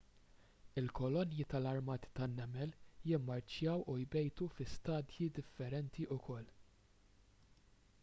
[0.81, 2.73] il-kolonji tal-armati tan-nemel
[3.11, 6.53] jimmarċjaw u jbejtu fi stadji differenti wkoll